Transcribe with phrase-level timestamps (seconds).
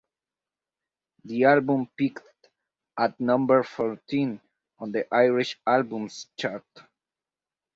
[1.25, 2.25] The album peaked
[2.97, 4.41] at number fourteen
[4.79, 6.65] on the Irish Albums Chart.